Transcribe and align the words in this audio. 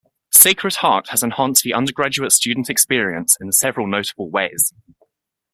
Sacred 0.33 0.73
Heart 0.77 1.09
has 1.09 1.21
enhanced 1.21 1.61
the 1.63 1.75
undergraduate 1.75 2.31
student 2.31 2.71
experience 2.71 3.37
in 3.39 3.51
several 3.51 3.85
notable 3.85 4.31
ways. 4.31 4.73